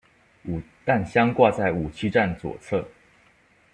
[0.83, 2.87] 弹箱挂在武器站左侧。